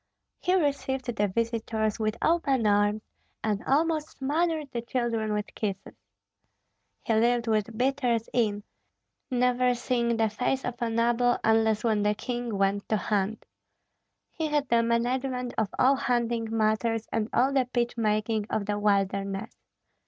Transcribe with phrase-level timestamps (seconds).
[0.39, 3.03] He received the visitors with open arms,
[3.43, 5.93] and almost smothered the children with kisses.
[7.03, 8.63] He lived with beaters in,
[9.29, 13.45] never seeing the face of a noble unless when the king went to hunt.
[14.31, 18.79] He had the management of all hunting matters and all the pitch making of the
[18.79, 19.53] wilderness.